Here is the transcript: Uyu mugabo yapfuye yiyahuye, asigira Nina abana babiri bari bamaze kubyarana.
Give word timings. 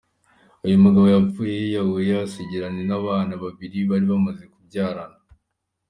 Uyu 0.65 0.83
mugabo 0.83 1.05
yapfuye 1.13 1.51
yiyahuye, 1.61 2.13
asigira 2.25 2.65
Nina 2.75 2.95
abana 3.01 3.33
babiri 3.43 3.77
bari 3.89 4.05
bamaze 4.11 4.43
kubyarana. 4.53 5.17